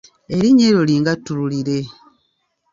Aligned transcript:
Erinnya 0.35 0.63
eryo 0.69 0.83
lingattululire. 0.89 1.77